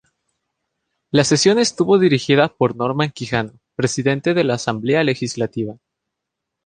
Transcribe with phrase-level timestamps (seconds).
[1.11, 5.77] La sesión estuvo dirigida por Norman Quijano, presidente de la Asamblea Legislativa.